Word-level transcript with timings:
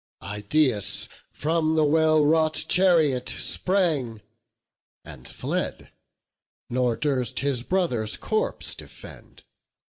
Idaeus 0.23 1.07
from 1.31 1.75
the 1.75 1.85
well 1.85 2.25
wrought 2.25 2.65
chariot 2.67 3.29
sprang, 3.37 4.23
And 5.05 5.27
fled, 5.29 5.91
nor 6.71 6.95
durst 6.95 7.41
his 7.41 7.61
brother's 7.61 8.17
corpse 8.17 8.73
defend. 8.73 9.43